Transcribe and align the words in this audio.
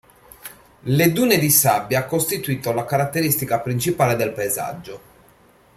Le 0.85 1.11
dune 1.11 1.37
di 1.37 1.51
sabbia 1.51 2.07
costituito 2.07 2.71
la 2.73 2.85
caratteristica 2.85 3.59
principale 3.59 4.15
del 4.15 4.31
paesaggio. 4.31 4.99